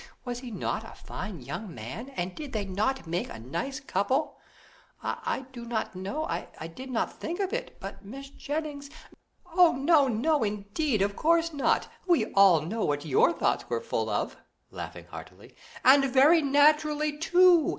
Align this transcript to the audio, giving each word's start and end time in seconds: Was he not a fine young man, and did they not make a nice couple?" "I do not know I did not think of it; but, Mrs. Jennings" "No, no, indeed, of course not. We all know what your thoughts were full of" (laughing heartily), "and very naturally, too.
Was 0.25 0.39
he 0.39 0.49
not 0.49 0.83
a 0.83 0.95
fine 0.95 1.41
young 1.43 1.75
man, 1.75 2.09
and 2.17 2.33
did 2.33 2.53
they 2.53 2.65
not 2.65 3.05
make 3.05 3.29
a 3.29 3.37
nice 3.37 3.79
couple?" 3.79 4.39
"I 5.03 5.45
do 5.53 5.63
not 5.63 5.93
know 5.95 6.23
I 6.25 6.65
did 6.73 6.89
not 6.89 7.13
think 7.13 7.39
of 7.39 7.53
it; 7.53 7.77
but, 7.79 8.03
Mrs. 8.03 8.35
Jennings" 8.35 8.89
"No, 9.55 10.07
no, 10.07 10.43
indeed, 10.43 11.03
of 11.03 11.15
course 11.15 11.53
not. 11.53 11.87
We 12.07 12.33
all 12.33 12.61
know 12.61 12.83
what 12.83 13.05
your 13.05 13.31
thoughts 13.31 13.69
were 13.69 13.79
full 13.79 14.09
of" 14.09 14.37
(laughing 14.71 15.05
heartily), 15.05 15.55
"and 15.85 16.03
very 16.05 16.41
naturally, 16.41 17.19
too. 17.19 17.69